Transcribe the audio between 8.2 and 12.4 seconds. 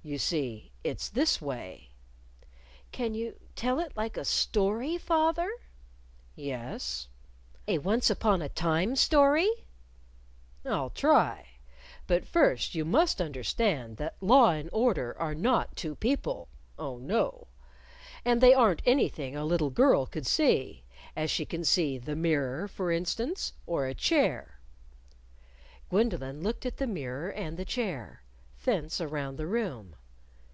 a time story?" "I'll try. But